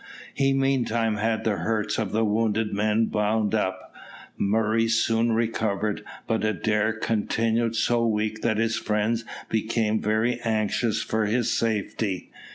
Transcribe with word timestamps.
He 0.33 0.51
meantime 0.51 1.17
had 1.17 1.43
the 1.43 1.57
hurts 1.57 1.99
of 1.99 2.11
the 2.11 2.25
wounded 2.25 2.73
men 2.73 3.05
bound 3.05 3.53
up. 3.53 3.93
Murray 4.35 4.87
soon 4.87 5.31
recovered, 5.33 6.03
but 6.25 6.43
Adair 6.43 6.91
continued 6.91 7.75
so 7.75 8.07
weak 8.07 8.41
that 8.41 8.57
his 8.57 8.77
friends 8.77 9.25
became 9.47 10.01
very 10.01 10.39
anxious 10.39 11.03
for 11.03 11.27
his 11.27 11.51
safety. 11.51 12.31